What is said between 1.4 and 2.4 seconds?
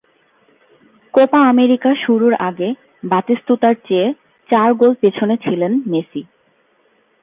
America শুরুর